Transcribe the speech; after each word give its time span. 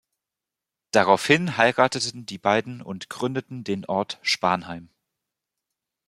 Daraufhin 0.89 1.57
heirateten 1.59 2.25
die 2.25 2.39
beiden 2.39 2.81
und 2.81 3.07
gründeten 3.11 3.63
den 3.63 3.85
Ort 3.85 4.17
Spanheim. 4.23 4.89